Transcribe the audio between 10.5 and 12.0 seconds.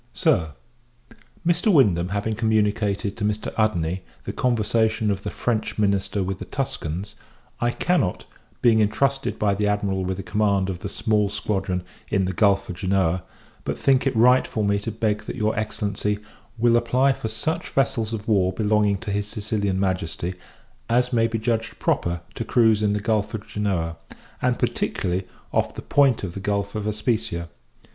of the small squadron